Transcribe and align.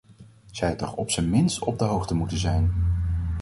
Zij 0.51 0.67
had 0.69 0.77
toch 0.77 0.95
op 0.95 1.09
zijn 1.11 1.29
minst 1.29 1.59
op 1.63 1.79
de 1.79 1.85
hoogte 1.85 2.13
moeten 2.13 2.37
zijn. 2.37 2.73